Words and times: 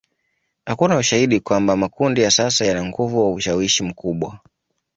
Hakuna 0.65 0.97
ushahidi 0.97 1.39
kwamba 1.39 1.75
makundi 1.77 2.21
ya 2.21 2.31
sasa 2.31 2.65
yana 2.65 2.85
nguvu 2.85 3.21
au 3.23 3.33
ushawishi 3.33 3.83
mkubwa. 3.83 4.39